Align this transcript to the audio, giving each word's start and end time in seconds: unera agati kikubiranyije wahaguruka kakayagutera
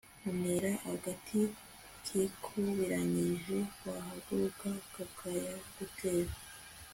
unera 0.29 0.71
agati 0.93 1.39
kikubiranyije 2.05 3.57
wahaguruka 3.87 4.69
kakayagutera 4.93 6.33